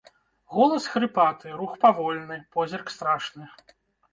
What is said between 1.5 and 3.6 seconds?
рух павольны, позірк страшны.